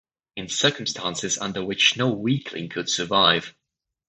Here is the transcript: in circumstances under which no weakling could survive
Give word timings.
in 0.35 0.47
circumstances 0.47 1.37
under 1.37 1.63
which 1.63 1.95
no 1.95 2.09
weakling 2.09 2.67
could 2.67 2.89
survive 2.89 3.53